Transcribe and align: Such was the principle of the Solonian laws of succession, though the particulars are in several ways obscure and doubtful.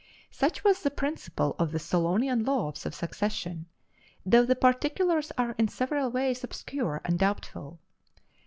Such 0.31 0.63
was 0.63 0.81
the 0.81 0.89
principle 0.89 1.55
of 1.59 1.71
the 1.71 1.77
Solonian 1.77 2.43
laws 2.43 2.87
of 2.87 2.95
succession, 2.95 3.67
though 4.25 4.45
the 4.47 4.55
particulars 4.55 5.31
are 5.37 5.51
in 5.59 5.67
several 5.67 6.09
ways 6.09 6.43
obscure 6.43 7.01
and 7.05 7.19
doubtful. 7.19 7.79